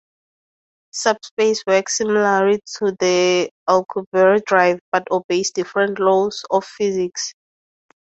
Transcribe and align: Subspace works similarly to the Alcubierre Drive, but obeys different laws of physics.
Subspace 0.89 1.63
works 1.67 1.97
similarly 1.97 2.59
to 2.77 2.85
the 2.99 3.51
Alcubierre 3.69 4.43
Drive, 4.45 4.79
but 4.91 5.03
obeys 5.11 5.51
different 5.51 5.99
laws 5.99 6.43
of 6.49 6.65
physics. 6.65 7.35